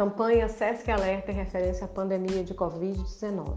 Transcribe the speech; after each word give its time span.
Campanha 0.00 0.48
SESC 0.48 0.90
Alerta 0.90 1.30
em 1.30 1.34
referência 1.34 1.84
à 1.84 1.86
pandemia 1.86 2.42
de 2.42 2.54
Covid-19. 2.54 3.54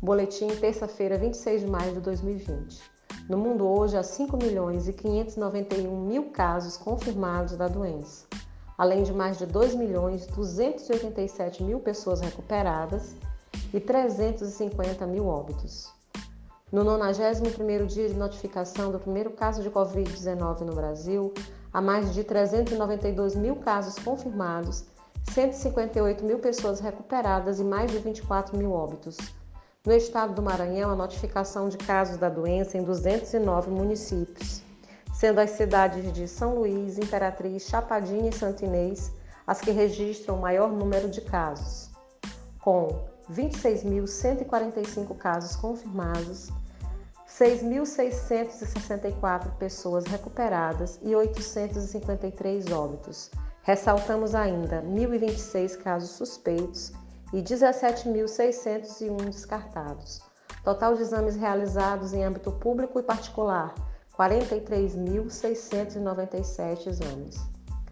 Boletim, 0.00 0.48
terça-feira, 0.56 1.18
26 1.18 1.60
de 1.60 1.66
maio 1.66 1.92
de 1.92 2.00
2020. 2.00 2.80
No 3.28 3.36
mundo 3.36 3.68
hoje, 3.68 3.94
há 3.94 4.02
5 4.02 4.38
milhões 4.38 4.88
e 4.88 4.94
591 4.94 6.00
mil 6.06 6.30
casos 6.30 6.78
confirmados 6.78 7.58
da 7.58 7.68
doença, 7.68 8.26
além 8.78 9.02
de 9.02 9.12
mais 9.12 9.36
de 9.36 9.44
2 9.44 9.74
milhões 9.74 10.24
e 10.24 10.32
287 10.32 11.62
mil 11.62 11.78
pessoas 11.78 12.22
recuperadas 12.22 13.14
e 13.74 13.78
350 13.78 15.06
mil 15.06 15.26
óbitos. 15.26 15.92
No 16.72 16.86
91º 16.86 17.84
dia 17.84 18.08
de 18.08 18.14
notificação 18.14 18.90
do 18.90 18.98
primeiro 18.98 19.32
caso 19.32 19.62
de 19.62 19.70
Covid-19 19.70 20.62
no 20.62 20.74
Brasil, 20.74 21.34
há 21.70 21.82
mais 21.82 22.14
de 22.14 22.24
392 22.24 23.36
mil 23.36 23.56
casos 23.56 24.02
confirmados, 24.02 24.86
158 25.32 26.24
mil 26.24 26.38
pessoas 26.38 26.80
recuperadas 26.80 27.60
e 27.60 27.64
mais 27.64 27.90
de 27.90 27.98
24 27.98 28.56
mil 28.56 28.72
óbitos. 28.72 29.18
No 29.84 29.92
estado 29.92 30.32
do 30.34 30.42
Maranhão, 30.42 30.90
a 30.90 30.96
notificação 30.96 31.68
de 31.68 31.76
casos 31.78 32.16
da 32.16 32.28
doença 32.28 32.76
em 32.76 32.82
209 32.82 33.70
municípios, 33.70 34.62
sendo 35.14 35.38
as 35.40 35.50
cidades 35.50 36.12
de 36.12 36.26
São 36.28 36.56
Luís, 36.56 36.98
Imperatriz, 36.98 37.62
Chapadinha 37.62 38.30
e 38.30 38.34
Santinês 38.34 39.12
as 39.46 39.60
que 39.60 39.70
registram 39.72 40.36
o 40.36 40.40
maior 40.40 40.70
número 40.70 41.08
de 41.08 41.22
casos, 41.22 41.90
com 42.60 43.08
26.145 43.32 45.16
casos 45.16 45.56
confirmados, 45.56 46.50
6.664 47.26 49.56
pessoas 49.56 50.04
recuperadas 50.04 51.00
e 51.02 51.16
853 51.16 52.70
óbitos. 52.70 53.30
Ressaltamos 53.62 54.34
ainda 54.34 54.82
1.026 54.82 55.76
casos 55.76 56.08
suspeitos 56.10 56.92
e 57.32 57.40
17.601 57.42 59.16
descartados. 59.26 60.22
Total 60.64 60.94
de 60.94 61.02
exames 61.02 61.36
realizados 61.36 62.14
em 62.14 62.24
âmbito 62.24 62.50
público 62.52 62.98
e 62.98 63.02
particular: 63.02 63.74
43.697 64.18 66.86
exames. 66.86 67.38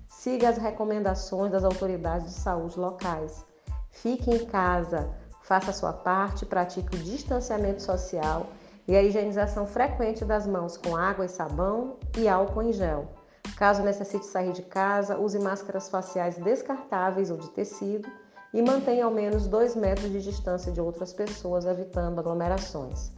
Siga 0.08 0.48
as 0.48 0.56
recomendações 0.56 1.52
das 1.52 1.64
autoridades 1.64 2.28
de 2.28 2.34
saúde 2.40 2.78
locais. 2.78 3.44
Fique 3.90 4.30
em 4.30 4.46
casa, 4.46 5.10
faça 5.42 5.68
a 5.70 5.74
sua 5.74 5.92
parte, 5.92 6.46
pratique 6.46 6.96
o 6.96 7.02
distanciamento 7.02 7.82
social 7.82 8.46
e 8.86 8.96
a 8.96 9.02
higienização 9.02 9.66
frequente 9.66 10.24
das 10.24 10.46
mãos 10.46 10.78
com 10.78 10.96
água 10.96 11.26
e 11.26 11.28
sabão 11.28 11.98
e 12.16 12.26
álcool 12.26 12.62
em 12.62 12.72
gel. 12.72 13.17
Caso 13.58 13.82
necessite 13.82 14.24
sair 14.24 14.52
de 14.52 14.62
casa, 14.62 15.18
use 15.18 15.36
máscaras 15.36 15.88
faciais 15.88 16.38
descartáveis 16.38 17.28
ou 17.28 17.36
de 17.36 17.50
tecido 17.50 18.08
e 18.54 18.62
mantenha 18.62 19.04
ao 19.04 19.10
menos 19.10 19.48
2 19.48 19.74
metros 19.74 20.12
de 20.12 20.22
distância 20.22 20.70
de 20.70 20.80
outras 20.80 21.12
pessoas, 21.12 21.64
evitando 21.64 22.20
aglomerações. 22.20 23.10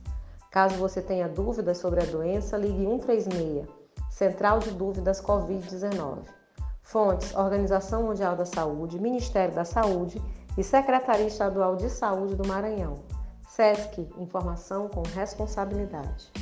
Caso 0.51 0.77
você 0.77 1.03
tenha 1.03 1.29
dúvidas 1.29 1.77
sobre 1.77 2.01
a 2.01 2.07
doença, 2.07 2.57
ligue 2.57 2.87
136, 2.87 3.69
Central 4.09 4.61
de 4.61 4.71
Dúvidas 4.71 5.21
Covid-19. 5.21 6.21
Fontes: 6.85 7.37
Organização 7.37 8.05
Mundial 8.05 8.35
da 8.35 8.47
Saúde, 8.47 8.99
Ministério 8.99 9.55
da 9.55 9.67
Saúde 9.67 10.23
e 10.57 10.65
Secretaria 10.65 11.27
Estadual 11.27 11.77
de 11.77 11.91
Saúde 11.91 12.35
do 12.35 12.49
Maranhão. 12.49 12.95
SESC 13.47 14.09
Informação 14.17 14.89
com 14.89 15.03
Responsabilidade. 15.03 16.33